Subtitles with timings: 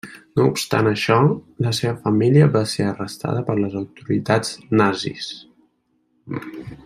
[0.37, 1.17] No obstant això,
[1.65, 5.29] la seva família va ser arrestada per les autoritats nazis.